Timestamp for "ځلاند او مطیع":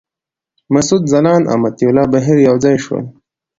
1.11-1.87